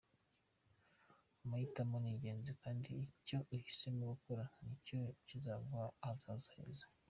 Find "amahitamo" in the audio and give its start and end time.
1.43-1.95